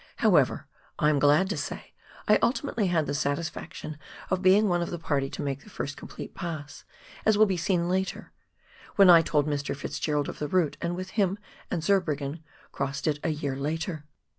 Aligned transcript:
However, 0.15 0.65
I 0.97 1.11
am 1.11 1.19
glad 1.19 1.47
to 1.51 1.57
say 1.57 1.93
I 2.27 2.39
ultimately 2.41 2.87
had 2.87 3.05
the 3.05 3.13
satisfaction 3.13 3.99
of 4.31 4.41
being 4.41 4.67
one 4.67 4.81
of 4.81 4.89
the 4.89 4.97
party 4.97 5.29
to 5.29 5.43
make 5.43 5.63
the 5.63 5.69
first 5.69 5.95
complete 5.95 6.33
pass, 6.33 6.85
as 7.23 7.37
will 7.37 7.45
be 7.45 7.55
seen 7.55 7.87
later, 7.87 8.31
when 8.95 9.11
I 9.11 9.21
told 9.21 9.45
Mr. 9.45 9.75
Fitz 9.75 9.99
Gerald 9.99 10.27
of 10.27 10.39
the 10.39 10.47
route, 10.47 10.75
and 10.81 10.95
with 10.95 11.11
him 11.11 11.37
and 11.69 11.83
Zurbriggen 11.83 12.41
crossed 12.71 13.05
it 13.05 13.19
a 13.23 13.29
year 13.29 13.55
later. 13.55 14.07